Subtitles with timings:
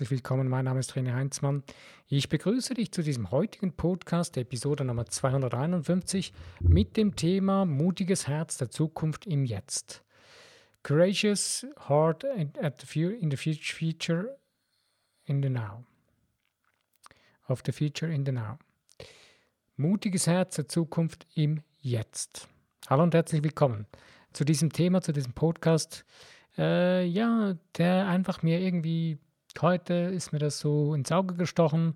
[0.00, 0.48] herzlich willkommen.
[0.48, 1.62] Mein Name ist René Heinzmann.
[2.08, 8.56] Ich begrüße dich zu diesem heutigen Podcast, Episode Nummer 251, mit dem Thema Mutiges Herz
[8.56, 10.02] der Zukunft im Jetzt.
[10.82, 14.38] Courageous Heart in the Future
[15.26, 15.84] in the Now.
[17.46, 18.56] Of the Future in the Now.
[19.76, 22.48] Mutiges Herz der Zukunft im Jetzt.
[22.88, 23.86] Hallo und herzlich willkommen
[24.32, 26.06] zu diesem Thema, zu diesem Podcast
[26.56, 29.18] äh, ja, der einfach mir irgendwie,
[29.60, 31.94] heute ist mir das so ins Auge gestochen,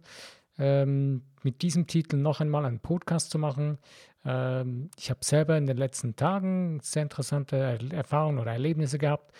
[0.58, 3.78] ähm, mit diesem Titel noch einmal einen Podcast zu machen.
[4.24, 7.56] Ähm, ich habe selber in den letzten Tagen sehr interessante
[7.92, 9.32] Erfahrungen oder Erlebnisse gehabt,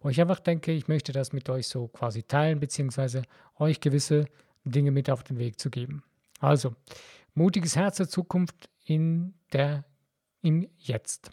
[0.00, 3.22] wo ich einfach denke, ich möchte das mit euch so quasi teilen, beziehungsweise
[3.58, 4.26] euch gewisse
[4.64, 6.02] Dinge mit auf den Weg zu geben.
[6.40, 6.74] Also,
[7.34, 9.84] mutiges Herz der Zukunft in der,
[10.42, 11.30] im Jetzt.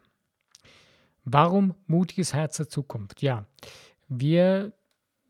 [1.23, 3.21] Warum mutiges Herz der Zukunft?
[3.21, 3.45] Ja,
[4.07, 4.73] wir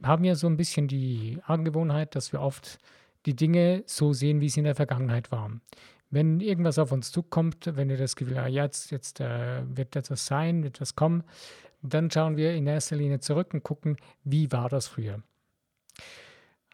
[0.04, 2.80] haben ja so ein bisschen die Angewohnheit, dass wir oft
[3.26, 5.62] die Dinge so sehen, wie sie in der Vergangenheit waren.
[6.10, 10.26] Wenn irgendwas auf uns zukommt, wenn wir das Gefühl haben, jetzt, jetzt äh, wird etwas
[10.26, 11.24] sein, wird etwas kommen,
[11.82, 15.22] dann schauen wir in erster Linie zurück und gucken, wie war das früher.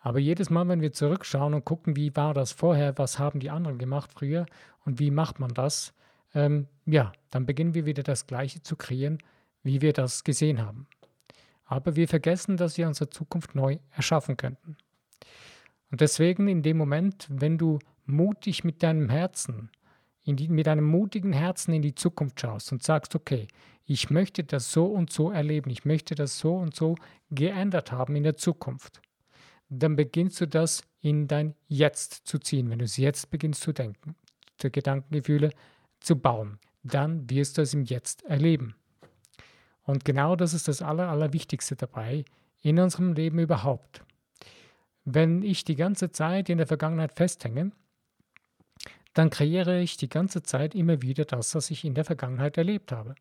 [0.02, 3.50] Aber jedes Mal, wenn wir zurückschauen und gucken, wie war das vorher, was haben die
[3.50, 4.46] anderen gemacht früher
[4.86, 5.94] und wie macht man das,
[6.36, 9.20] ähm, ja, dann beginnen wir wieder das Gleiche zu kreieren,
[9.64, 10.88] wie wir das gesehen haben.
[11.66, 14.78] Aber wir vergessen, dass wir unsere Zukunft neu erschaffen könnten.
[15.92, 19.70] Und deswegen in dem Moment, wenn du mutig mit deinem Herzen,
[20.26, 23.48] die, mit einem mutigen Herzen in die Zukunft schaust und sagst, okay,
[23.86, 26.96] ich möchte das so und so erleben, ich möchte das so und so
[27.30, 29.02] geändert haben in der Zukunft,
[29.70, 33.74] dann beginnst du das in dein Jetzt zu ziehen, wenn du es jetzt beginnst zu
[33.74, 34.16] denken.
[34.62, 35.52] Die Gedankengefühle
[36.00, 36.60] zu bauen.
[36.84, 38.76] Dann wirst du es im Jetzt erleben.
[39.84, 42.26] Und genau das ist das Aller, Allerwichtigste dabei
[42.62, 44.04] in unserem Leben überhaupt.
[45.06, 47.72] Wenn ich die ganze Zeit in der Vergangenheit festhänge,
[49.14, 52.92] dann kreiere ich die ganze Zeit immer wieder das, was ich in der Vergangenheit erlebt
[52.92, 53.16] habe.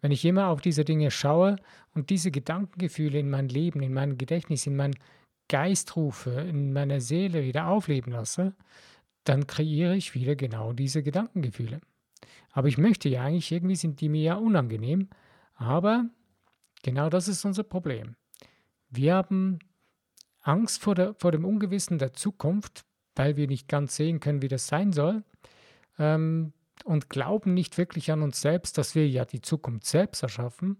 [0.00, 1.56] Wenn ich immer auf diese Dinge schaue
[1.94, 4.96] und diese Gedankengefühle in mein Leben, in mein Gedächtnis, in meinen
[5.48, 8.54] Geist rufe, in meiner Seele wieder aufleben lasse,
[9.24, 11.80] dann kreiere ich wieder genau diese Gedankengefühle.
[12.52, 15.08] Aber ich möchte ja eigentlich, irgendwie sind die mir ja unangenehm.
[15.58, 16.06] Aber
[16.82, 18.14] genau das ist unser Problem.
[18.88, 19.58] Wir haben
[20.40, 22.84] Angst vor, der, vor dem Ungewissen der Zukunft,
[23.16, 25.24] weil wir nicht ganz sehen können, wie das sein soll.
[25.98, 26.52] Ähm,
[26.84, 30.78] und glauben nicht wirklich an uns selbst, dass wir ja die Zukunft selbst erschaffen.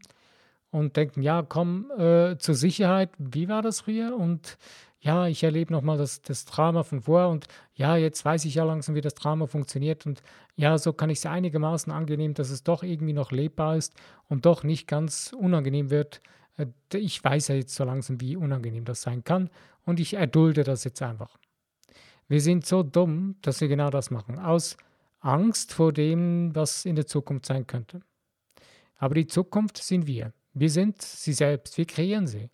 [0.71, 4.17] Und denken, ja, komm äh, zur Sicherheit, wie war das früher?
[4.17, 4.59] Und
[5.01, 8.65] ja, ich erlebe nochmal das, das Drama von vorher und ja, jetzt weiß ich ja
[8.65, 10.23] langsam, wie das Drama funktioniert und
[10.57, 13.95] ja, so kann ich es einigermaßen angenehm, dass es doch irgendwie noch lebbar ist
[14.29, 16.21] und doch nicht ganz unangenehm wird.
[16.57, 19.51] Äh, ich weiß ja jetzt so langsam, wie unangenehm das sein kann
[19.85, 21.39] und ich erdulde das jetzt einfach.
[22.27, 24.77] Wir sind so dumm, dass wir genau das machen, aus
[25.21, 28.01] Angst vor dem, was in der Zukunft sein könnte.
[28.97, 30.33] Aber die Zukunft sind wir.
[30.55, 32.51] Wir sind sie selbst, wir kreieren sie.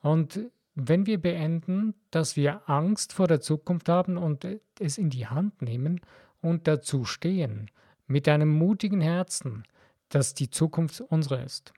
[0.00, 0.40] Und
[0.74, 4.46] wenn wir beenden, dass wir Angst vor der Zukunft haben und
[4.80, 6.00] es in die Hand nehmen
[6.40, 7.70] und dazu stehen,
[8.06, 9.64] mit einem mutigen Herzen,
[10.08, 11.72] dass die Zukunft unsere ist.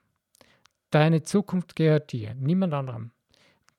[0.91, 3.11] Deine Zukunft gehört dir, niemand anderem.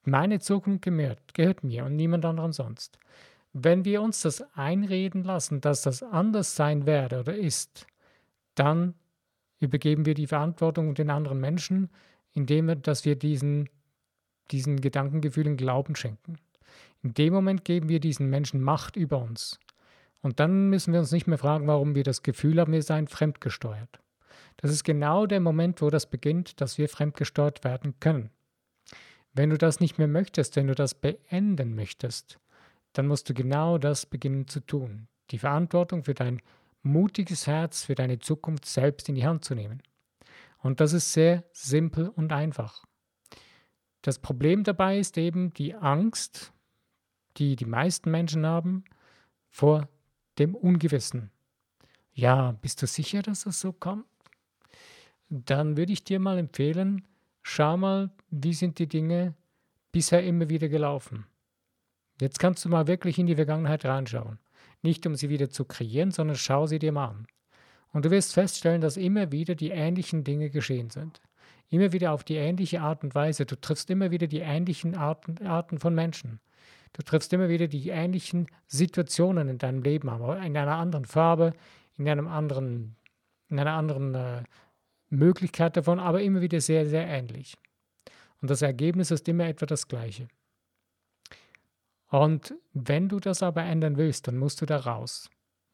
[0.04, 2.98] Meine Zukunft gehört, gehört mir und niemand anderem sonst.
[3.52, 7.86] Wenn wir uns das einreden lassen, dass das anders sein werde oder ist,
[8.54, 8.94] dann
[9.60, 11.90] übergeben wir die Verantwortung den anderen Menschen,
[12.32, 13.68] indem wir, dass wir diesen
[14.50, 16.38] diesen Gedankengefühlen Glauben schenken.
[17.02, 19.58] In dem Moment geben wir diesen Menschen Macht über uns.
[20.22, 23.06] Und dann müssen wir uns nicht mehr fragen, warum wir das Gefühl haben, wir seien
[23.06, 24.00] fremdgesteuert.
[24.56, 28.30] Das ist genau der Moment, wo das beginnt, dass wir fremdgesteuert werden können.
[29.34, 32.40] Wenn du das nicht mehr möchtest, wenn du das beenden möchtest,
[32.94, 35.08] dann musst du genau das beginnen zu tun.
[35.30, 36.40] Die Verantwortung für dein
[36.82, 39.82] mutiges Herz, für deine Zukunft selbst in die Hand zu nehmen.
[40.58, 42.82] Und das ist sehr simpel und einfach.
[44.06, 46.52] Das Problem dabei ist eben die Angst,
[47.38, 48.84] die die meisten Menschen haben
[49.48, 49.88] vor
[50.38, 51.32] dem Ungewissen.
[52.12, 54.04] Ja, bist du sicher, dass es so kommt?
[55.28, 57.02] Dann würde ich dir mal empfehlen,
[57.42, 59.34] schau mal, wie sind die Dinge
[59.90, 61.26] bisher immer wieder gelaufen.
[62.20, 64.38] Jetzt kannst du mal wirklich in die Vergangenheit reinschauen.
[64.82, 67.26] Nicht um sie wieder zu kreieren, sondern schau sie dir mal an.
[67.92, 71.20] Und du wirst feststellen, dass immer wieder die ähnlichen Dinge geschehen sind
[71.68, 73.46] immer wieder auf die ähnliche Art und Weise.
[73.46, 76.40] Du triffst immer wieder die ähnlichen Arten, Arten von Menschen.
[76.92, 81.52] Du triffst immer wieder die ähnlichen Situationen in deinem Leben, aber in einer anderen Farbe,
[81.98, 82.96] in einem anderen,
[83.48, 84.42] in einer anderen äh,
[85.10, 87.56] Möglichkeit davon, aber immer wieder sehr, sehr ähnlich.
[88.40, 90.28] Und das Ergebnis ist immer etwa das gleiche.
[92.08, 95.28] Und wenn du das aber ändern willst, dann musst du da raus.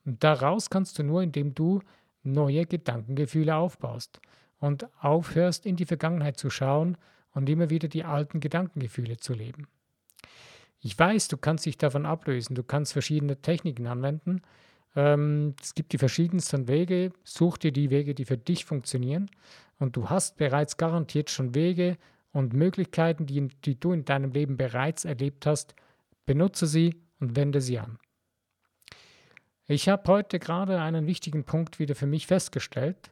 [0.05, 1.81] Und da raus kannst du nur, indem du
[2.23, 4.21] neue Gedankengefühle aufbaust
[4.63, 6.97] und aufhörst, in die Vergangenheit zu schauen
[7.35, 9.67] und immer wieder die alten Gedankengefühle zu leben.
[10.81, 14.41] Ich weiß, du kannst dich davon ablösen, du kannst verschiedene Techniken anwenden.
[14.95, 19.31] Ähm, es gibt die verschiedensten Wege, such dir die Wege, die für dich funktionieren.
[19.81, 21.99] Und du hast bereits garantiert schon Wege
[22.31, 25.75] und Möglichkeiten, die, die du in deinem Leben bereits erlebt hast.
[26.25, 27.99] Benutze sie und wende sie an.
[29.67, 33.11] Ich habe heute gerade einen wichtigen Punkt wieder für mich festgestellt.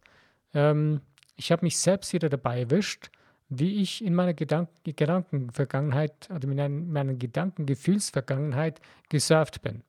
[0.55, 1.01] Ähm,
[1.41, 3.11] ich habe mich selbst wieder dabei erwischt,
[3.49, 9.83] wie ich in meiner Gedanken Gedankenvergangenheit, also in meiner Gedankengefühlsvergangenheit gesurft bin.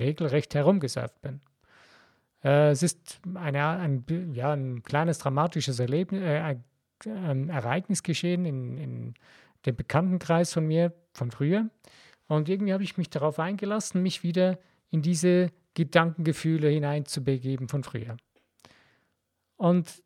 [0.00, 1.40] Regelrecht herumgesurft bin.
[2.42, 6.56] Äh, es ist eine, ein, ja, ein kleines dramatisches Erlebnis, äh,
[7.04, 9.14] ein Ereignis geschehen in, in
[9.66, 11.68] dem Bekanntenkreis von mir von früher.
[12.28, 14.58] Und irgendwie habe ich mich darauf eingelassen, mich wieder
[14.90, 18.16] in diese Gedankengefühle hineinzubegeben von früher.
[19.56, 20.02] Und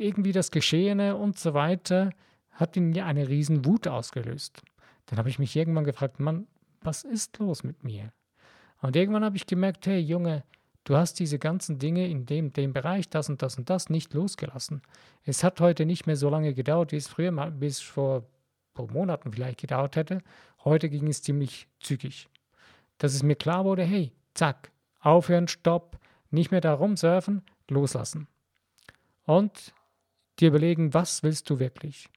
[0.00, 2.10] irgendwie das Geschehene und so weiter
[2.52, 4.62] hat in mir eine riesen Wut ausgelöst.
[5.06, 6.46] Dann habe ich mich irgendwann gefragt, Mann,
[6.80, 8.12] was ist los mit mir?
[8.80, 10.44] Und irgendwann habe ich gemerkt, hey Junge,
[10.84, 14.14] du hast diese ganzen Dinge in dem, dem Bereich, das und das und das nicht
[14.14, 14.82] losgelassen.
[15.24, 18.24] Es hat heute nicht mehr so lange gedauert, wie es früher mal, bis vor,
[18.74, 20.20] vor Monaten vielleicht gedauert hätte.
[20.64, 22.28] Heute ging es ziemlich zügig.
[22.98, 24.70] Dass es mir klar wurde, hey, zack,
[25.00, 25.98] aufhören, stopp,
[26.30, 28.28] nicht mehr da rumsurfen, loslassen.
[29.24, 29.72] Und
[30.40, 32.08] dir überlegen, was willst du wirklich?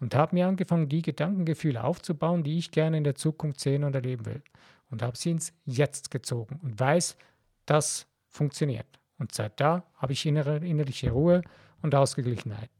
[0.00, 3.94] Und habe mir angefangen, die Gedankengefühle aufzubauen, die ich gerne in der Zukunft sehen und
[3.94, 4.42] erleben will.
[4.90, 7.16] Und habe sie ins Jetzt gezogen und weiß,
[7.64, 8.86] das funktioniert.
[9.18, 11.42] Und seit da habe ich innere, innerliche Ruhe
[11.82, 12.70] und Ausgeglichenheit.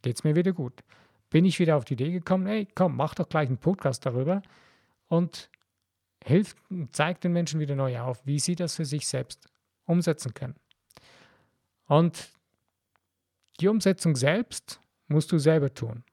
[0.00, 0.82] Geht es mir wieder gut.
[1.30, 4.42] Bin ich wieder auf die Idee gekommen, hey, komm, mach doch gleich einen Podcast darüber
[5.08, 5.50] und
[6.24, 6.56] hilft,
[6.92, 9.48] zeigt den Menschen wieder neu auf, wie sie das für sich selbst
[9.84, 10.56] umsetzen können.
[11.86, 12.30] Und
[13.62, 16.04] die Umsetzung selbst musst du selber tun.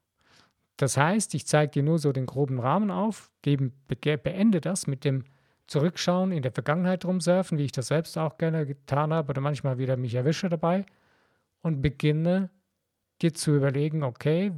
[0.77, 5.03] Das heißt, ich zeige dir nur so den groben Rahmen auf, gebe, beende das mit
[5.03, 5.25] dem
[5.67, 9.77] Zurückschauen, in der Vergangenheit rumsurfen, wie ich das selbst auch gerne getan habe oder manchmal
[9.77, 10.85] wieder mich erwische dabei
[11.61, 12.49] und beginne
[13.21, 14.51] dir zu überlegen, okay,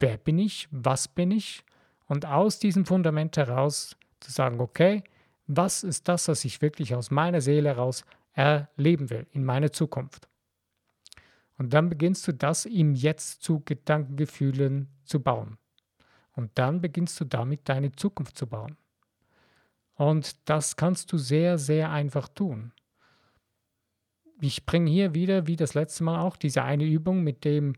[0.00, 1.64] wer bin ich, was bin ich
[2.06, 5.04] und aus diesem Fundament heraus zu sagen, okay,
[5.46, 10.28] was ist das, was ich wirklich aus meiner Seele heraus erleben will in meiner Zukunft?
[11.58, 15.58] Und dann beginnst du das im Jetzt zu Gedankengefühlen zu bauen.
[16.34, 18.76] Und dann beginnst du damit deine Zukunft zu bauen.
[19.94, 22.72] Und das kannst du sehr, sehr einfach tun.
[24.40, 27.74] Ich bringe hier wieder, wie das letzte Mal auch, diese eine Übung mit dem,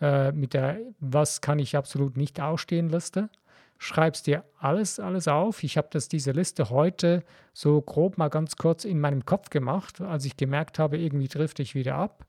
[0.00, 3.30] äh, mit der Was kann ich absolut nicht ausstehen Liste.
[3.78, 5.64] Schreibst dir alles, alles auf.
[5.64, 10.00] Ich habe das diese Liste heute so grob mal ganz kurz in meinem Kopf gemacht,
[10.00, 12.24] als ich gemerkt habe, irgendwie trifft ich wieder ab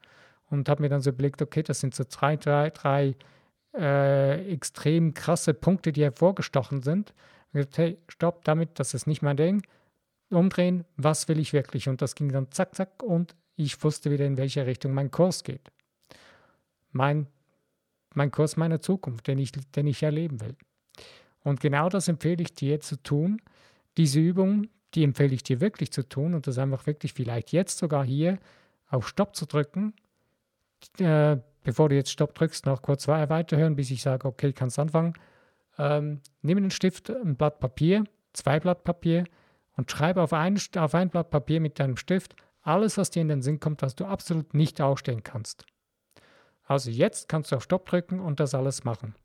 [0.49, 3.15] und habe mir dann so überlegt, okay, das sind so drei, drei, drei
[3.75, 7.13] äh, extrem krasse Punkte, die hervorgestochen sind.
[7.53, 9.63] Und gesagt, hey, stopp damit, das ist nicht mein Ding.
[10.29, 11.87] Umdrehen, was will ich wirklich?
[11.89, 15.43] Und das ging dann zack, zack und ich wusste wieder, in welche Richtung mein Kurs
[15.43, 15.71] geht.
[16.91, 17.27] Mein,
[18.13, 20.55] mein Kurs meiner Zukunft, den ich, den ich erleben will.
[21.43, 23.41] Und genau das empfehle ich dir zu tun.
[23.97, 27.77] Diese Übung, die empfehle ich dir wirklich zu tun und das einfach wirklich vielleicht jetzt
[27.77, 28.39] sogar hier
[28.87, 29.93] auf Stopp zu drücken
[30.99, 35.13] äh, bevor du jetzt Stopp drückst, noch kurz weiterhören, bis ich sage, okay, kannst anfangen.
[35.77, 39.25] Ähm, nimm einen Stift, ein Blatt Papier, zwei Blatt Papier
[39.75, 43.27] und schreibe auf ein, auf ein Blatt Papier mit deinem Stift alles, was dir in
[43.27, 45.65] den Sinn kommt, was du absolut nicht ausstehen kannst.
[46.63, 49.15] Also jetzt kannst du auf Stopp drücken und das alles machen.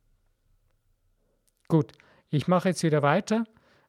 [1.69, 1.93] Gut,
[2.29, 3.45] ich mache jetzt wieder weiter.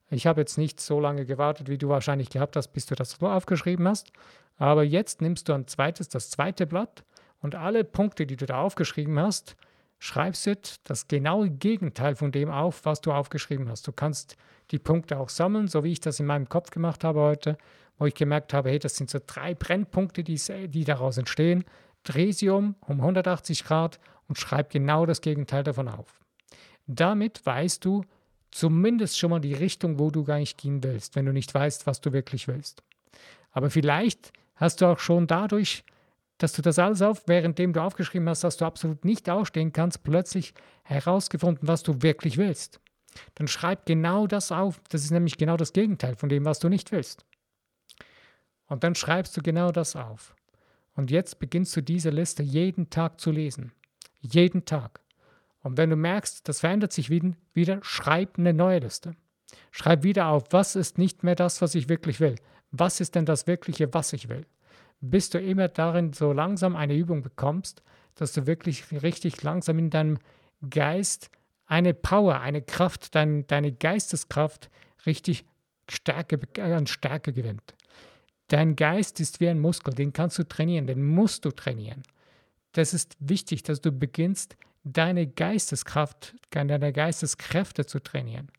[0.10, 3.12] Ich habe jetzt nicht so lange gewartet, wie du wahrscheinlich gehabt hast, bis du das
[3.12, 4.12] so aufgeschrieben hast.
[4.58, 7.04] Aber jetzt nimmst du ein zweites, das zweite Blatt
[7.42, 9.56] und alle Punkte, die du da aufgeschrieben hast,
[10.00, 13.88] schreibst du das genaue Gegenteil von dem auf, was du aufgeschrieben hast.
[13.88, 14.36] Du kannst
[14.72, 17.58] die Punkte auch sammeln, so wie ich das in meinem Kopf gemacht habe heute,
[17.98, 21.66] wo ich gemerkt habe, hey, das sind so drei Brennpunkte, die, die daraus entstehen.
[22.04, 26.20] Dreh sie um um 180 Grad und schreib genau das Gegenteil davon auf.
[26.88, 28.04] Damit weißt du
[28.50, 31.86] zumindest schon mal die Richtung, wo du gar nicht gehen willst, wenn du nicht weißt,
[31.86, 32.82] was du wirklich willst.
[33.52, 35.84] Aber vielleicht hast du auch schon dadurch
[36.42, 40.04] dass du das alles auf, währenddem du aufgeschrieben hast, dass du absolut nicht ausstehen kannst,
[40.04, 42.80] plötzlich herausgefunden, was du wirklich willst.
[43.36, 44.82] Dann schreib genau das auf.
[44.90, 47.26] Das ist nämlich genau das Gegenteil von dem, was du nicht willst.
[48.68, 50.36] Und dann schreibst du genau das auf.
[50.94, 53.74] Und jetzt beginnst du diese Liste jeden Tag zu lesen.
[54.20, 55.02] Jeden Tag.
[55.62, 59.16] Und wenn du merkst, das verändert sich wieder, wieder schreib eine neue Liste.
[59.72, 62.36] Schreib wieder auf, was ist nicht mehr das, was ich wirklich will.
[62.72, 64.46] Was ist denn das Wirkliche, was ich will?
[65.02, 67.82] Bis du immer darin so langsam eine Übung bekommst,
[68.16, 70.20] dass du wirklich richtig langsam in deinem
[70.70, 71.30] Geist
[71.66, 74.70] eine Power, eine Kraft, dein, deine Geisteskraft
[75.06, 75.46] richtig
[75.90, 77.74] Stärke, an Stärke gewinnt.
[78.48, 82.04] Dein Geist ist wie ein Muskel, den kannst du trainieren, den musst du trainieren.
[82.74, 88.50] Das ist wichtig, dass du beginnst, deine Geisteskraft, deine Geisteskräfte zu trainieren.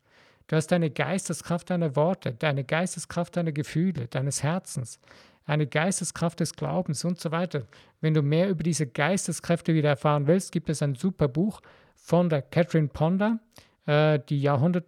[0.47, 4.99] Du hast deine Geisteskraft deiner Worte, deine Geisteskraft deiner Gefühle, deines Herzens,
[5.45, 7.67] eine Geisteskraft des Glaubens und so weiter.
[8.01, 11.61] Wenn du mehr über diese Geisteskräfte wieder erfahren willst, gibt es ein super Buch
[11.95, 13.39] von der Catherine Ponder,
[13.87, 14.87] äh, die Jahrhundert,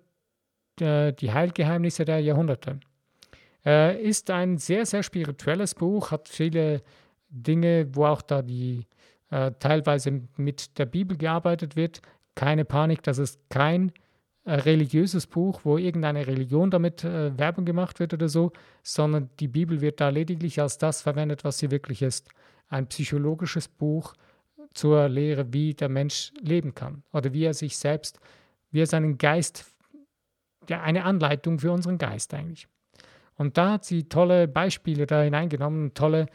[0.81, 2.81] äh, die Heilgeheimnisse der Jahrhunderte.
[3.65, 6.83] Äh, ist ein sehr, sehr spirituelles Buch, hat viele
[7.29, 8.87] Dinge, wo auch da die
[9.31, 12.03] äh, teilweise mit der Bibel gearbeitet wird.
[12.35, 13.93] Keine Panik, das ist kein
[14.47, 19.81] religiöses Buch, wo irgendeine Religion damit äh, Werbung gemacht wird oder so, sondern die Bibel
[19.81, 22.29] wird da lediglich als das verwendet, was sie wirklich ist.
[22.69, 24.15] Ein psychologisches Buch
[24.75, 28.21] zur Lehre, wie der Mensch leben kann oder wie er sich selbst,
[28.71, 29.73] wie er seinen Geist,
[30.69, 32.69] ja, eine Anleitung für unseren Geist eigentlich.
[33.37, 36.27] Und da hat sie tolle Beispiele da hineingenommen, tolle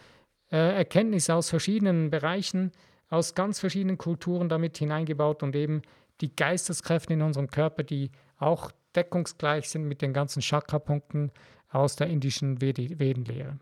[0.51, 2.71] äh, Erkenntnisse aus verschiedenen Bereichen,
[3.09, 5.81] aus ganz verschiedenen Kulturen damit hineingebaut und eben
[6.21, 11.31] die Geisteskräfte in unserem Körper, die auch deckungsgleich sind mit den ganzen Chakra-Punkten
[11.69, 13.59] aus der indischen Vedenlehre.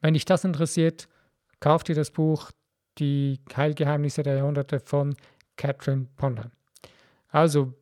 [0.00, 1.08] Wenn dich das interessiert,
[1.60, 2.50] kauf dir das Buch
[2.98, 5.14] Die Heilgeheimnisse der Jahrhunderte von
[5.56, 6.50] Catherine Ponder.
[7.28, 7.74] Also,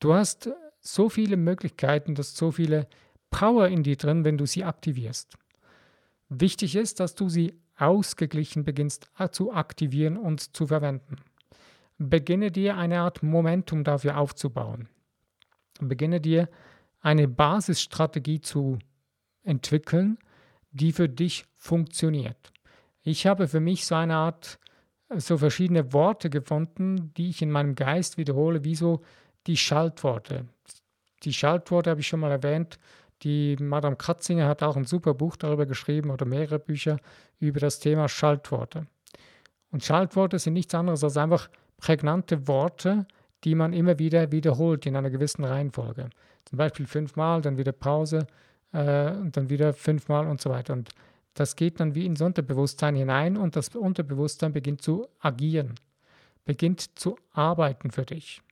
[0.00, 2.86] du hast so viele Möglichkeiten, du hast so viele
[3.30, 5.36] Power in dir drin, wenn du sie aktivierst.
[6.30, 11.16] Wichtig ist, dass du sie ausgeglichen beginnst zu aktivieren und zu verwenden.
[11.98, 14.88] Beginne dir eine Art Momentum dafür aufzubauen.
[15.80, 16.48] Beginne dir
[17.00, 18.78] eine Basisstrategie zu
[19.42, 20.18] entwickeln,
[20.70, 22.52] die für dich funktioniert.
[23.02, 24.58] Ich habe für mich so eine Art,
[25.16, 29.02] so verschiedene Worte gefunden, die ich in meinem Geist wiederhole, wie so
[29.46, 30.46] die Schaltworte.
[31.24, 32.78] Die Schaltworte habe ich schon mal erwähnt,
[33.22, 36.98] die Madame Kratzinger hat auch ein super Buch darüber geschrieben oder mehrere Bücher
[37.40, 38.86] über das Thema Schaltworte.
[39.70, 41.48] Und Schaltworte sind nichts anderes als einfach
[41.78, 43.06] prägnante Worte,
[43.44, 46.10] die man immer wieder wiederholt in einer gewissen Reihenfolge.
[46.44, 48.26] Zum Beispiel fünfmal, dann wieder Pause
[48.72, 50.72] äh, und dann wieder fünfmal und so weiter.
[50.72, 50.90] Und
[51.34, 55.74] das geht dann wie ins Unterbewusstsein hinein und das Unterbewusstsein beginnt zu agieren,
[56.44, 58.42] beginnt zu arbeiten für dich.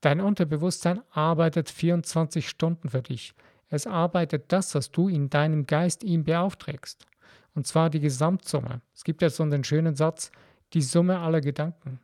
[0.00, 3.34] Dein Unterbewusstsein arbeitet 24 Stunden für dich.
[3.68, 7.06] Es arbeitet das, was du in deinem Geist ihm beaufträgst.
[7.54, 8.80] Und zwar die Gesamtsumme.
[8.94, 10.30] Es gibt ja so einen schönen Satz,
[10.72, 12.00] die Summe aller Gedanken.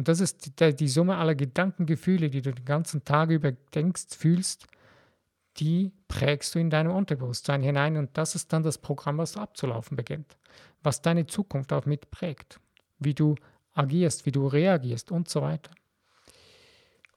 [0.00, 4.16] Und das ist die, die Summe aller Gedankengefühle, die du den ganzen Tag über denkst,
[4.16, 4.66] fühlst,
[5.58, 9.98] die prägst du in deinem Unterbewusstsein hinein und das ist dann das Programm, was abzulaufen
[9.98, 10.38] beginnt,
[10.82, 12.60] was deine Zukunft auch mitprägt,
[12.98, 13.34] wie du
[13.74, 15.70] agierst, wie du reagierst und so weiter.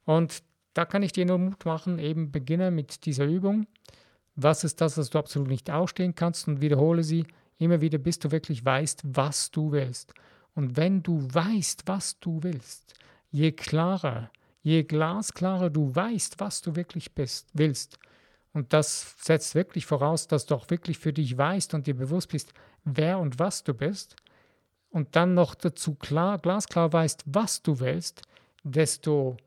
[0.04, 3.66] Und da kann ich dir nur Mut machen, eben beginne mit dieser Übung.
[4.36, 7.28] Was ist das, was du absolut nicht ausstehen kannst und wiederhole sie
[7.60, 10.13] immer wieder, bis du wirklich weißt, was du willst.
[10.55, 12.93] Und wenn du weißt, was du willst,
[13.31, 14.29] je klarer,
[14.62, 17.98] je glasklarer du weißt, was du wirklich bist, willst,
[18.53, 22.29] und das setzt wirklich voraus, dass du auch wirklich für dich weißt und dir bewusst
[22.29, 24.15] bist, wer und was du bist,
[24.89, 28.22] und dann noch dazu klar, glasklar weißt, was du willst,
[28.63, 29.38] desto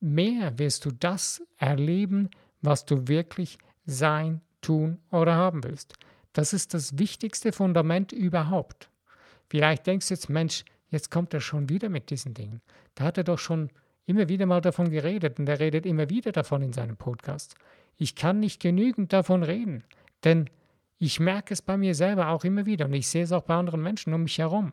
[0.00, 2.30] mehr wirst du das erleben,
[2.62, 5.94] was du wirklich sein, tun oder haben willst.
[6.32, 8.90] Das ist das wichtigste Fundament überhaupt.
[9.50, 12.62] Vielleicht denkst du jetzt, Mensch, jetzt kommt er schon wieder mit diesen Dingen.
[12.94, 13.70] Da hat er doch schon
[14.06, 17.56] immer wieder mal davon geredet und er redet immer wieder davon in seinem Podcast.
[17.96, 19.84] Ich kann nicht genügend davon reden,
[20.24, 20.48] denn
[20.98, 23.56] ich merke es bei mir selber auch immer wieder und ich sehe es auch bei
[23.56, 24.72] anderen Menschen um mich herum.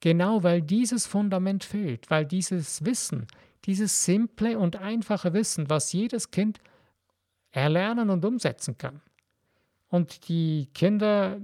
[0.00, 3.26] Genau weil dieses Fundament fehlt, weil dieses Wissen,
[3.64, 6.60] dieses simple und einfache Wissen, was jedes Kind
[7.50, 9.00] erlernen und umsetzen kann.
[9.88, 11.38] Und die Kinder,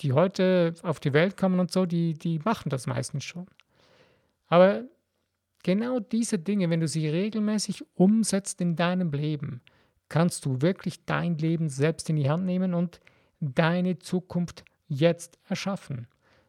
[0.00, 3.46] die heute auf die Welt kommen und so, die, die machen das meistens schon.
[4.46, 4.84] Aber
[5.62, 9.60] genau diese Dinge, wenn du sie regelmäßig umsetzt in deinem Leben,
[10.08, 13.00] kannst du wirklich dein Leben selbst in die Hand nehmen und
[13.40, 16.06] deine Zukunft jetzt erschaffen.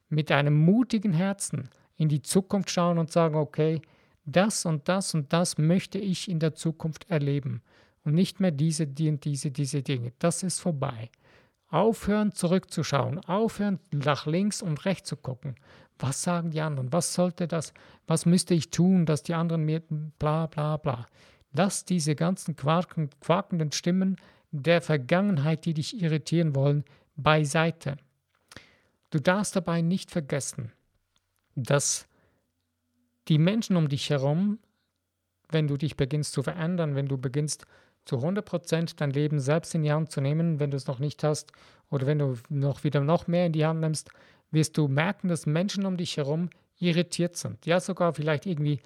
[0.10, 3.82] Mit einem mutigen Herzen in die Zukunft schauen und sagen, okay,
[4.26, 7.62] das und das und das möchte ich in der Zukunft erleben
[8.04, 10.14] und nicht mehr diese, die und diese, diese Dinge.
[10.20, 11.10] Das ist vorbei.
[11.68, 15.56] Aufhören zurückzuschauen, aufhören nach links und rechts zu gucken.
[15.98, 16.92] Was sagen die anderen?
[16.92, 17.74] Was sollte das?
[18.08, 19.82] Was müsste ich tun, dass die anderen mir
[20.20, 21.06] bla bla bla.
[21.54, 24.18] Lass diese ganzen quaken, quakenden Stimmen
[24.52, 26.84] der Vergangenheit, die dich irritieren wollen,
[27.16, 27.98] beiseite.
[29.10, 30.72] Du darfst dabei nicht vergessen,
[31.56, 32.08] dass
[33.28, 34.60] die Menschen um dich herum,
[35.50, 37.66] wenn du dich beginnst zu verändern, wenn du beginnst
[38.06, 41.24] zu 100% dein Leben selbst in die Hand zu nehmen, wenn du es noch nicht
[41.24, 41.52] hast,
[41.90, 44.10] oder wenn du noch wieder noch mehr in die Hand nimmst,
[44.52, 47.66] wirst du merken, dass Menschen um dich herum irritiert sind.
[47.66, 48.80] Ja, sogar vielleicht irgendwie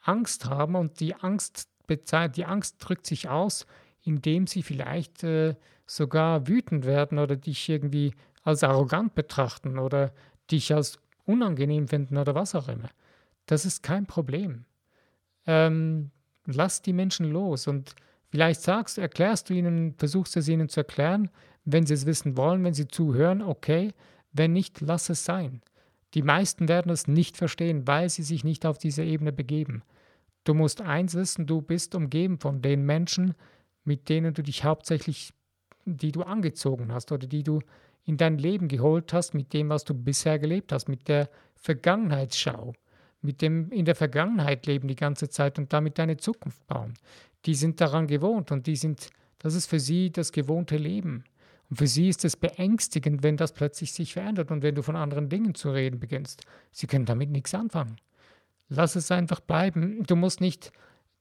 [0.00, 3.66] Angst haben und die Angst, die Angst drückt sich aus,
[4.02, 10.12] indem sie vielleicht äh, sogar wütend werden oder dich irgendwie als arrogant betrachten oder
[10.50, 12.90] dich als unangenehm finden oder was auch immer.
[13.46, 14.64] Das ist kein Problem.
[15.46, 16.10] Ähm,
[16.46, 17.94] lass die Menschen los und
[18.30, 21.30] vielleicht sagst, erklärst du ihnen, versuchst es ihnen zu erklären,
[21.64, 23.92] wenn sie es wissen wollen, wenn sie zuhören, okay,
[24.32, 25.60] wenn nicht, lass es sein.
[26.14, 29.82] Die meisten werden es nicht verstehen, weil sie sich nicht auf diese Ebene begeben.
[30.44, 33.34] Du musst eins wissen, du bist umgeben von den Menschen,
[33.84, 35.32] mit denen du dich hauptsächlich,
[35.84, 37.60] die du angezogen hast oder die du
[38.04, 42.72] in dein Leben geholt hast, mit dem, was du bisher gelebt hast, mit der Vergangenheitsschau,
[43.20, 46.94] mit dem in der Vergangenheit leben die ganze Zeit und damit deine Zukunft bauen.
[47.46, 51.24] Die sind daran gewohnt und die sind, das ist für sie das gewohnte Leben.
[51.70, 54.96] Und für sie ist es beängstigend, wenn das plötzlich sich verändert und wenn du von
[54.96, 56.42] anderen Dingen zu reden beginnst.
[56.72, 57.96] Sie können damit nichts anfangen.
[58.68, 60.02] Lass es einfach bleiben.
[60.06, 60.72] Du musst nicht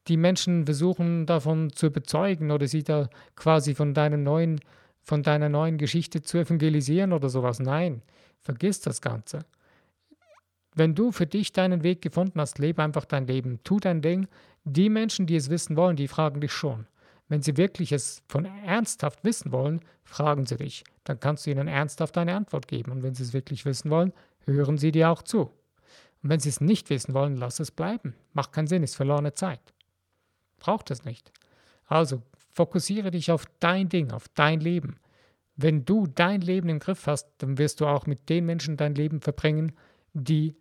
[0.08, 4.60] die Menschen versuchen, davon zu überzeugen oder sie da quasi von deinem neuen,
[5.04, 7.60] von deiner neuen Geschichte zu evangelisieren oder sowas.
[7.60, 8.02] Nein,
[8.42, 9.46] vergiss das Ganze.
[10.76, 14.28] Wenn du für dich deinen Weg gefunden hast, lebe einfach dein Leben, tu dein Ding.
[14.64, 16.86] Die Menschen, die es wissen wollen, die fragen dich schon.
[17.28, 20.84] Wenn sie wirklich es von ernsthaft wissen wollen, fragen sie dich.
[21.04, 22.92] Dann kannst du ihnen ernsthaft eine Antwort geben.
[22.92, 24.14] Und wenn sie es wirklich wissen wollen,
[24.46, 25.52] hören sie dir auch zu.
[26.22, 28.16] Und wenn sie es nicht wissen wollen, lass es bleiben.
[28.34, 29.62] Macht keinen Sinn, ist verlorene Zeit.
[30.58, 31.32] Braucht es nicht.
[31.86, 34.98] Also fokussiere dich auf dein Ding, auf dein Leben.
[35.56, 38.96] Wenn du dein Leben im Griff hast, dann wirst du auch mit den Menschen dein
[38.96, 39.74] Leben verbringen,
[40.14, 40.56] die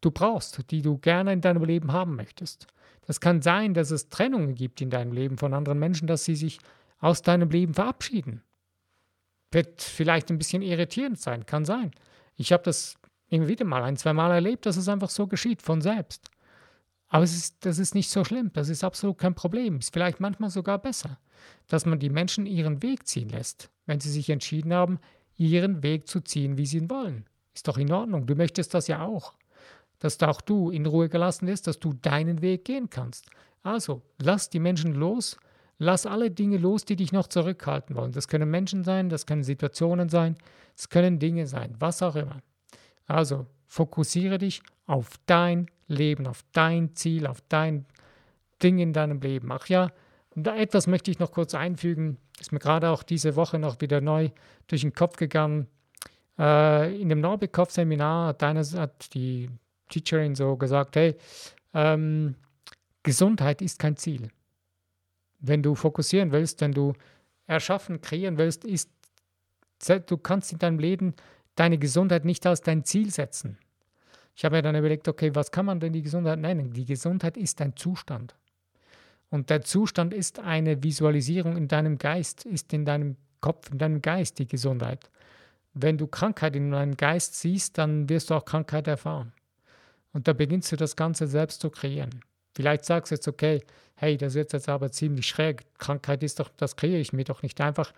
[0.00, 2.66] du brauchst, die du gerne in deinem Leben haben möchtest.
[3.06, 6.36] Das kann sein, dass es Trennungen gibt in deinem Leben von anderen Menschen, dass sie
[6.36, 6.58] sich
[6.98, 8.42] aus deinem Leben verabschieden.
[9.50, 11.90] Wird vielleicht ein bisschen irritierend sein, kann sein.
[12.36, 12.96] Ich habe das
[13.28, 16.30] immer wieder mal ein, zwei Mal erlebt, dass es einfach so geschieht von selbst.
[17.08, 19.78] Aber es ist, das ist nicht so schlimm, das ist absolut kein Problem.
[19.78, 21.18] Ist vielleicht manchmal sogar besser,
[21.68, 24.98] dass man die Menschen ihren Weg ziehen lässt, wenn sie sich entschieden haben,
[25.36, 27.26] ihren Weg zu ziehen, wie sie ihn wollen.
[27.54, 29.34] Ist doch in Ordnung, du möchtest das ja auch
[30.02, 33.30] dass auch du in Ruhe gelassen wirst, dass du deinen Weg gehen kannst.
[33.62, 35.36] Also, lass die Menschen los,
[35.78, 38.10] lass alle Dinge los, die dich noch zurückhalten wollen.
[38.10, 40.36] Das können Menschen sein, das können Situationen sein,
[40.76, 42.42] es können Dinge sein, was auch immer.
[43.06, 47.86] Also, fokussiere dich auf dein Leben, auf dein Ziel, auf dein
[48.60, 49.52] Ding in deinem Leben.
[49.52, 49.92] Ach ja,
[50.34, 54.00] da etwas möchte ich noch kurz einfügen, ist mir gerade auch diese Woche noch wieder
[54.00, 54.30] neu
[54.66, 55.68] durch den Kopf gegangen.
[56.38, 59.50] Äh, in dem Norbekopf-Seminar hat, hat die
[59.88, 61.16] Teacherin so gesagt, hey,
[61.74, 62.34] ähm,
[63.02, 64.28] Gesundheit ist kein Ziel.
[65.40, 66.94] Wenn du fokussieren willst, wenn du
[67.46, 68.90] erschaffen, kreieren willst, ist,
[70.06, 71.14] du kannst in deinem Leben
[71.56, 73.58] deine Gesundheit nicht als dein Ziel setzen.
[74.34, 76.72] Ich habe mir dann überlegt, okay, was kann man denn die Gesundheit nennen?
[76.72, 78.34] Die Gesundheit ist ein Zustand.
[79.28, 84.00] Und der Zustand ist eine Visualisierung in deinem Geist, ist in deinem Kopf, in deinem
[84.00, 85.10] Geist die Gesundheit.
[85.74, 89.32] Wenn du Krankheit in deinem Geist siehst, dann wirst du auch Krankheit erfahren.
[90.12, 92.20] Und da beginnst du das Ganze selbst zu kreieren.
[92.54, 93.62] Vielleicht sagst du jetzt, okay,
[93.96, 95.64] hey, das wird jetzt aber ziemlich schräg.
[95.78, 97.92] Krankheit ist doch, das kreiere ich mir doch nicht einfach.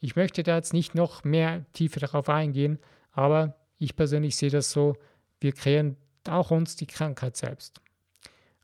[0.00, 2.78] Ich möchte da jetzt nicht noch mehr tiefer darauf eingehen,
[3.12, 4.96] aber ich persönlich sehe das so,
[5.40, 5.96] wir kreieren
[6.28, 7.80] auch uns die Krankheit selbst.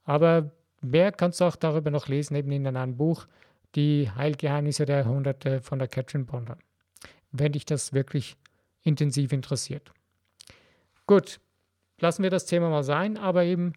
[0.05, 3.27] Aber mehr kannst du auch darüber noch lesen, eben in einem Buch,
[3.75, 6.57] die Heilgeheimnisse der Jahrhunderte von der Catherine Bonner,
[7.33, 8.37] wenn dich das wirklich
[8.85, 9.93] intensiv interessiert.
[11.07, 11.41] Gut,
[11.99, 13.73] lassen wir das Thema mal sein, aber eben,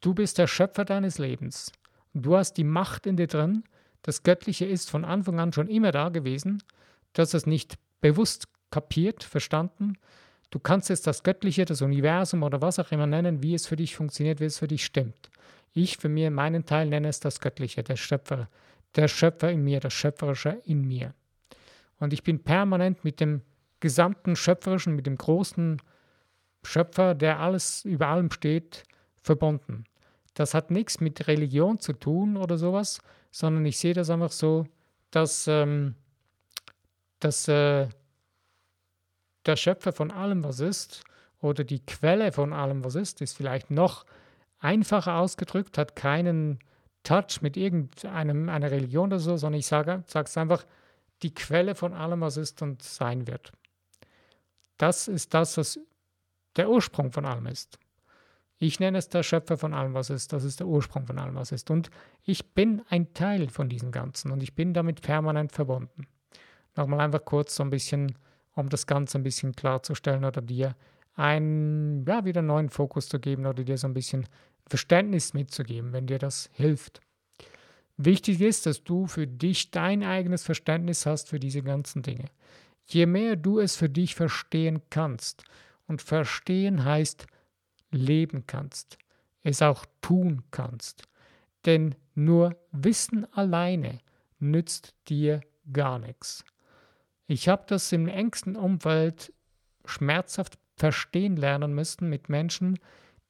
[0.00, 1.72] du bist der Schöpfer deines Lebens.
[2.14, 3.64] Du hast die Macht in dir drin.
[4.02, 6.62] Das Göttliche ist von Anfang an schon immer da gewesen.
[7.12, 9.98] Du hast es nicht bewusst kapiert, verstanden.
[10.50, 13.76] Du kannst es das Göttliche, das Universum oder was auch immer nennen, wie es für
[13.76, 15.30] dich funktioniert, wie es für dich stimmt.
[15.72, 18.48] Ich für mir, meinen Teil, nenne es das Göttliche, der Schöpfer,
[18.96, 21.14] der Schöpfer in mir, das Schöpferische in mir.
[21.98, 23.42] Und ich bin permanent mit dem
[23.80, 25.80] gesamten Schöpferischen, mit dem großen
[26.62, 28.84] Schöpfer, der alles über allem steht,
[29.22, 29.84] verbunden.
[30.34, 34.66] Das hat nichts mit Religion zu tun oder sowas, sondern ich sehe das einfach so,
[35.10, 35.94] dass, ähm,
[37.18, 37.88] dass äh,
[39.46, 41.02] der Schöpfer von allem, was ist,
[41.40, 44.04] oder die Quelle von allem, was ist, ist vielleicht noch
[44.58, 46.58] einfacher ausgedrückt, hat keinen
[47.02, 50.66] Touch mit irgendeiner Religion oder so, sondern ich sage es einfach,
[51.22, 53.52] die Quelle von allem, was ist und sein wird.
[54.80, 55.78] Das ist das, was
[56.56, 57.78] der Ursprung von allem ist.
[58.56, 60.32] Ich nenne es der Schöpfer von allem, was ist.
[60.32, 61.70] Das ist der Ursprung von allem, was ist.
[61.70, 61.90] Und
[62.24, 66.06] ich bin ein Teil von diesem Ganzen und ich bin damit permanent verbunden.
[66.76, 68.16] Nochmal einfach kurz so ein bisschen,
[68.54, 70.74] um das Ganze ein bisschen klarzustellen oder dir
[71.14, 74.26] einen, ja, wieder neuen Fokus zu geben oder dir so ein bisschen
[74.66, 77.02] Verständnis mitzugeben, wenn dir das hilft.
[77.98, 82.30] Wichtig ist, dass du für dich dein eigenes Verständnis hast für diese ganzen Dinge.
[82.92, 85.44] Je mehr du es für dich verstehen kannst,
[85.90, 87.26] und verstehen heißt,
[87.90, 88.96] leben kannst,
[89.42, 91.02] es auch tun kannst.
[91.66, 93.98] Denn nur Wissen alleine
[94.38, 95.40] nützt dir
[95.72, 96.44] gar nichts.
[97.26, 99.32] Ich habe das im engsten Umfeld
[99.84, 102.78] schmerzhaft verstehen lernen müssen mit Menschen,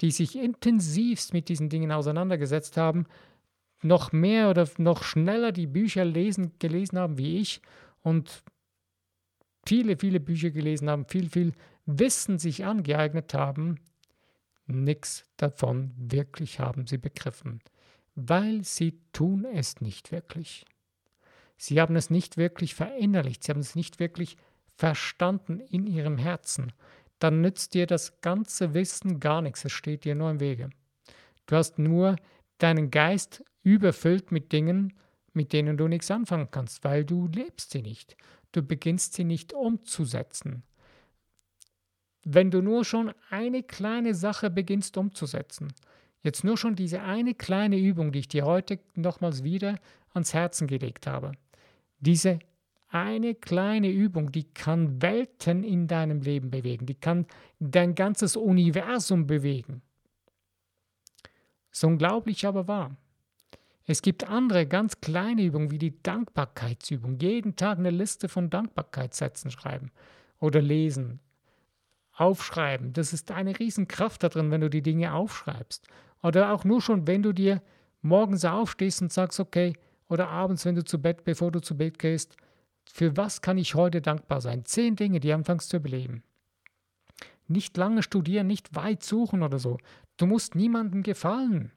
[0.02, 3.06] die sich intensivst mit diesen Dingen auseinandergesetzt haben,
[3.82, 7.62] noch mehr oder noch schneller die Bücher lesen, gelesen haben wie ich
[8.02, 8.42] und
[9.70, 11.52] viele, viele Bücher gelesen haben, viel, viel
[11.86, 13.78] Wissen sich angeeignet haben,
[14.72, 17.60] Nichts davon wirklich haben sie begriffen,
[18.14, 20.64] weil sie tun es nicht wirklich.
[21.56, 24.36] Sie haben es nicht wirklich verinnerlicht, sie haben es nicht wirklich
[24.76, 26.72] verstanden in ihrem Herzen.
[27.18, 30.70] Dann nützt dir das ganze Wissen gar nichts, es steht dir nur im Wege.
[31.46, 32.16] Du hast nur
[32.58, 34.94] deinen Geist überfüllt mit Dingen,
[35.32, 38.16] mit denen du nichts anfangen kannst, weil du lebst sie nicht.
[38.52, 40.64] Du beginnst sie nicht umzusetzen
[42.24, 45.72] wenn du nur schon eine kleine Sache beginnst umzusetzen,
[46.22, 49.78] jetzt nur schon diese eine kleine Übung, die ich dir heute nochmals wieder
[50.12, 51.32] ans Herzen gelegt habe,
[51.98, 52.38] diese
[52.88, 57.26] eine kleine Übung, die kann Welten in deinem Leben bewegen, die kann
[57.60, 59.80] dein ganzes Universum bewegen.
[61.70, 62.96] So unglaublich aber wahr.
[63.90, 67.18] Es gibt andere ganz kleine Übungen wie die Dankbarkeitsübung.
[67.18, 69.90] Jeden Tag eine Liste von Dankbarkeitssätzen schreiben
[70.38, 71.18] oder lesen,
[72.12, 72.92] aufschreiben.
[72.92, 75.88] Das ist eine Riesenkraft da drin, wenn du die Dinge aufschreibst.
[76.22, 77.62] Oder auch nur schon, wenn du dir
[78.00, 79.72] morgens aufstehst und sagst, okay,
[80.08, 82.36] oder abends, wenn du zu Bett, bevor du zu Bett gehst,
[82.84, 84.64] für was kann ich heute dankbar sein?
[84.66, 86.22] Zehn Dinge, die anfängst zu überleben.
[87.48, 89.78] Nicht lange studieren, nicht weit suchen oder so.
[90.16, 91.72] Du musst niemandem gefallen.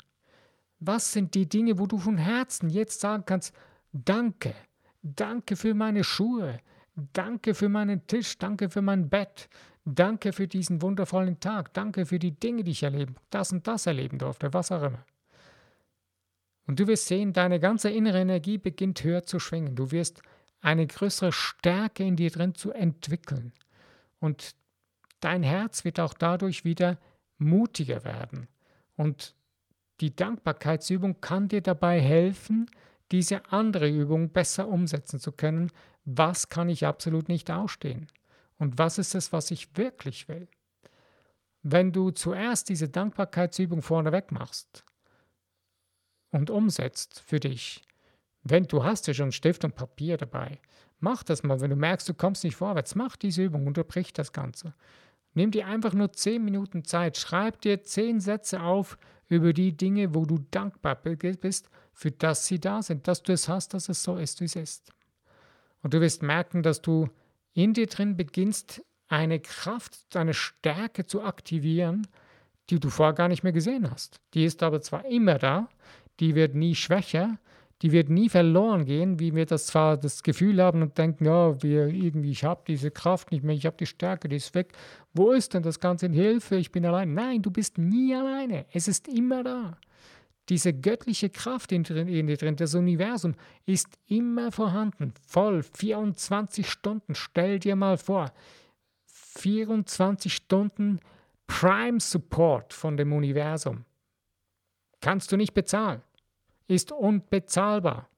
[0.86, 3.56] Was sind die Dinge, wo du von Herzen jetzt sagen kannst,
[3.94, 4.54] danke,
[5.02, 6.60] danke für meine Schuhe,
[6.96, 9.50] danke für meinen Tisch, danke für mein Bett,
[9.86, 11.74] Danke für diesen wundervollen Tag.
[11.74, 15.06] Danke für die Dinge, die ich erleben, das und das erleben durfte, was auch immer.
[16.66, 19.76] Und du wirst sehen, deine ganze innere Energie beginnt höher zu schwingen.
[19.76, 20.22] Du wirst
[20.62, 23.52] eine größere Stärke in dir drin zu entwickeln.
[24.20, 24.56] Und
[25.20, 26.98] dein Herz wird auch dadurch wieder
[27.38, 28.48] mutiger werden.
[28.96, 29.36] Und
[30.04, 32.70] die Dankbarkeitsübung kann dir dabei helfen,
[33.14, 35.72] diese andere Übung besser umsetzen zu können.
[36.04, 38.08] Was kann ich absolut nicht ausstehen?
[38.58, 40.50] Und was ist es, was ich wirklich will?
[41.62, 44.84] Wenn du zuerst diese Dankbarkeitsübung vorneweg machst
[46.32, 47.82] und umsetzt für dich,
[48.44, 50.60] wenn du hast ja schon Stift und Papier dabei,
[51.00, 51.62] mach das mal.
[51.62, 54.74] Wenn du merkst, du kommst nicht vorwärts, mach diese Übung, unterbrich das Ganze.
[55.34, 60.14] Nimm dir einfach nur zehn Minuten Zeit, schreib dir zehn Sätze auf über die Dinge,
[60.14, 64.04] wo du dankbar bist, für das sie da sind, dass du es hast, dass es
[64.04, 64.92] so ist, wie es ist.
[65.82, 67.10] Und du wirst merken, dass du
[67.54, 72.08] in dir drin beginnst, eine Kraft, eine Stärke zu aktivieren,
[72.70, 74.20] die du vorher gar nicht mehr gesehen hast.
[74.34, 75.70] Die ist aber zwar immer da,
[76.20, 77.38] die wird nie schwächer,
[77.84, 81.62] die wird nie verloren gehen, wie wir das zwar das Gefühl haben und denken, ja,
[81.62, 84.72] wir irgendwie, ich habe diese Kraft nicht mehr, ich habe die Stärke, die ist weg.
[85.14, 86.56] Wo ist denn das Ganze in Hilfe?
[86.56, 87.14] Ich bin allein.
[87.14, 88.66] Nein, du bist nie alleine.
[88.72, 89.78] Es ist immer da.
[90.48, 97.16] Diese göttliche Kraft in, in dir drin, das Universum, ist immer vorhanden, voll, 24 Stunden.
[97.16, 98.32] Stell dir mal vor,
[99.08, 101.02] 24 Stunden
[101.48, 103.84] Prime Support von dem Universum.
[105.02, 106.02] Kannst du nicht bezahlen.
[106.68, 108.10] Ist unbezahlbar.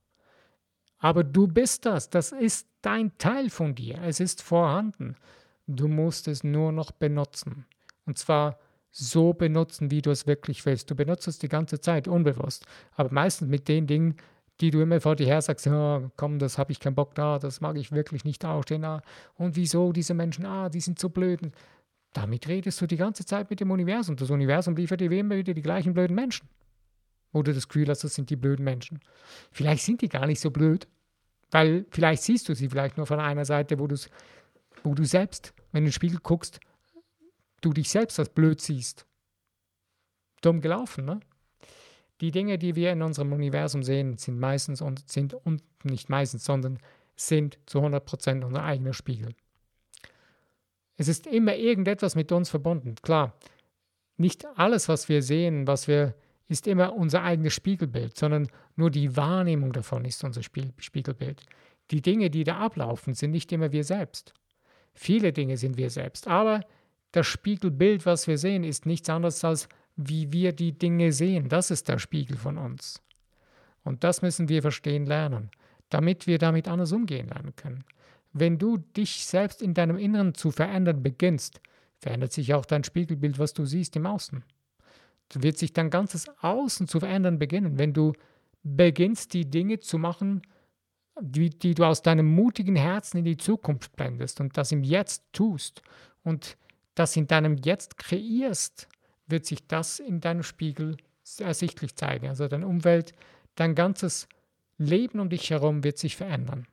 [0.99, 2.09] Aber du bist das.
[2.09, 4.01] Das ist dein Teil von dir.
[4.03, 5.15] Es ist vorhanden.
[5.67, 7.65] Du musst es nur noch benutzen.
[8.05, 8.59] Und zwar
[8.91, 10.89] so benutzen, wie du es wirklich willst.
[10.89, 14.15] Du benutzt es die ganze Zeit unbewusst, aber meistens mit den Dingen,
[14.61, 17.37] die du immer vor dir her sagst, ja, komm, das habe ich keinen Bock da,
[17.37, 18.85] das mag ich wirklich nicht ausstehen.
[18.85, 19.01] Ah,
[19.35, 21.41] und wieso diese Menschen, ah, die sind so blöd.
[22.13, 24.15] Damit redest du die ganze Zeit mit dem Universum.
[24.15, 26.47] Das Universum liefert dir immer wieder die gleichen blöden Menschen.
[27.35, 29.01] Oder das Gefühl hast, das sind die blöden Menschen.
[29.51, 30.87] Vielleicht sind die gar nicht so blöd,
[31.51, 33.89] weil vielleicht siehst du sie vielleicht nur von einer Seite, wo,
[34.83, 36.61] wo du selbst, wenn du in den Spiegel guckst,
[37.59, 39.05] du dich selbst als blöd siehst.
[40.41, 41.19] Dumm gelaufen, ne?
[42.21, 46.45] Die Dinge, die wir in unserem Universum sehen, sind meistens und sind und nicht meistens,
[46.45, 46.79] sondern
[47.17, 49.35] sind zu 100% unser eigener Spiegel.
[50.95, 52.95] Es ist immer irgendetwas mit uns verbunden.
[53.01, 53.37] Klar,
[54.15, 56.15] nicht alles, was wir sehen, was wir,
[56.47, 61.41] ist immer unser eigenes Spiegelbild, sondern nur die Wahrnehmung davon ist unser Spiegelbild.
[61.91, 64.33] Die Dinge, die da ablaufen, sind nicht immer wir selbst.
[64.93, 66.61] Viele Dinge sind wir selbst, aber
[67.11, 71.49] das Spiegelbild, was wir sehen, ist nichts anderes als wie wir die Dinge sehen.
[71.49, 73.01] Das ist der Spiegel von uns.
[73.83, 75.51] Und das müssen wir verstehen lernen,
[75.89, 77.85] damit wir damit anders umgehen lernen können.
[78.33, 81.61] Wenn du dich selbst in deinem Inneren zu verändern beginnst,
[81.99, 84.43] verändert sich auch dein Spiegelbild, was du siehst im Außen.
[85.33, 88.13] Wird sich dein ganzes Außen zu verändern beginnen, wenn du
[88.63, 90.41] beginnst, die Dinge zu machen,
[91.19, 95.23] die, die du aus deinem mutigen Herzen in die Zukunft blendest und das im Jetzt
[95.31, 95.81] tust
[96.23, 96.57] und
[96.95, 98.87] das in deinem Jetzt kreierst,
[99.27, 100.97] wird sich das in deinem Spiegel
[101.39, 102.27] ersichtlich zeigen.
[102.27, 103.13] Also deine Umwelt,
[103.55, 104.27] dein ganzes
[104.77, 106.67] Leben um dich herum wird sich verändern.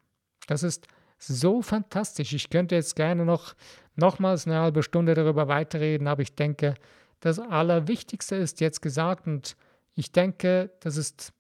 [0.47, 0.87] Das ist
[1.19, 2.33] so fantastisch.
[2.33, 3.55] Ich könnte jetzt gerne noch
[3.95, 6.75] nochmals eine halbe Stunde darüber weiterreden, aber ich denke,
[7.23, 9.57] das Allerwichtigste ist jetzt gesagt und
[9.95, 11.33] ich denke, das ist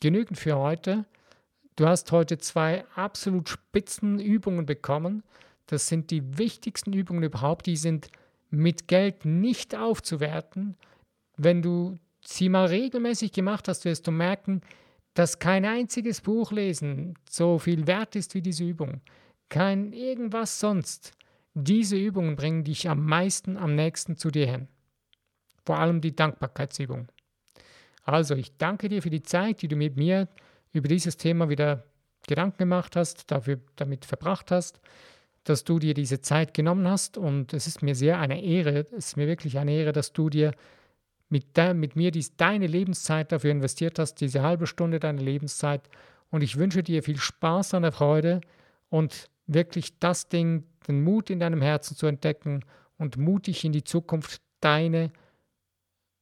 [0.00, 1.04] genügend für heute.
[1.76, 5.22] Du hast heute zwei absolut spitzen Übungen bekommen.
[5.66, 7.66] Das sind die wichtigsten Übungen überhaupt.
[7.66, 8.08] Die sind
[8.48, 10.76] mit Geld nicht aufzuwerten.
[11.36, 14.62] Wenn du sie mal regelmäßig gemacht hast, wirst du merken,
[15.12, 19.02] dass kein einziges Buch lesen so viel wert ist wie diese Übung.
[19.50, 21.12] Kein irgendwas sonst.
[21.52, 24.68] Diese Übungen bringen dich am meisten am nächsten zu dir hin.
[25.68, 27.08] Vor allem die Dankbarkeitsübung.
[28.02, 30.26] Also, ich danke dir für die Zeit, die du mit mir
[30.72, 31.84] über dieses Thema wieder
[32.26, 34.80] Gedanken gemacht hast, dafür, damit verbracht hast,
[35.44, 37.18] dass du dir diese Zeit genommen hast.
[37.18, 40.30] Und es ist mir sehr eine Ehre, es ist mir wirklich eine Ehre, dass du
[40.30, 40.52] dir
[41.28, 45.82] mit, de, mit mir dies, deine Lebenszeit dafür investiert hast, diese halbe Stunde deiner Lebenszeit.
[46.30, 48.40] Und ich wünsche dir viel Spaß an der Freude
[48.88, 52.64] und wirklich das Ding, den Mut in deinem Herzen zu entdecken
[52.96, 55.12] und mutig in die Zukunft deine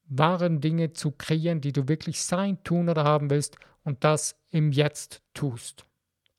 [0.09, 4.73] wahren Dinge zu kreieren, die du wirklich sein, tun oder haben willst und das im
[4.73, 5.85] Jetzt tust.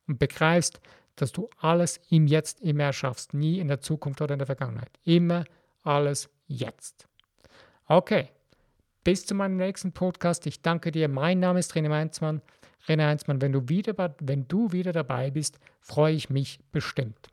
[0.08, 0.80] Und begreifst,
[1.16, 4.92] dass du alles im Jetzt immer erschaffst, nie in der Zukunft oder in der Vergangenheit.
[5.04, 5.46] Immer
[5.84, 7.08] alles jetzt.
[7.88, 8.30] Okay,
[9.04, 10.46] bis zu meinem nächsten Podcast.
[10.48, 11.08] Ich danke dir.
[11.08, 12.42] Mein Name ist René Heinzmann.
[12.88, 17.30] René Heinzmann, wenn du wieder, wenn du wieder dabei bist, freue ich mich bestimmt.